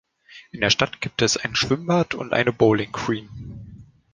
In 0.49 0.61
der 0.61 0.71
Stadt 0.71 0.99
gibt 0.99 1.21
es 1.21 1.37
ein 1.37 1.55
Schwimmbad 1.55 2.15
und 2.15 2.33
eine 2.33 2.51
Bowling 2.51 2.91
Green. 2.91 3.85